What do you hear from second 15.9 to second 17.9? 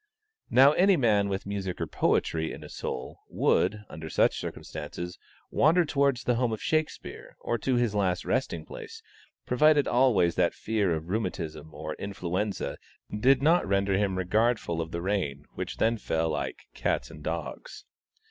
fell "like cats and dogs."